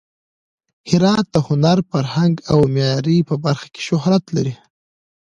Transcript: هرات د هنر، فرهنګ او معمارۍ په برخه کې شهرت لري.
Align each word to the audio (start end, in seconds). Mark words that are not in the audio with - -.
هرات 0.89 1.25
د 1.33 1.35
هنر، 1.47 1.77
فرهنګ 1.91 2.35
او 2.51 2.59
معمارۍ 2.75 3.17
په 3.29 3.35
برخه 3.45 3.67
کې 3.73 3.81
شهرت 3.89 4.23
لري. 4.35 4.55